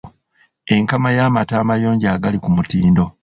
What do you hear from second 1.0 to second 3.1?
y’amata amayonjo agali ku mutindo.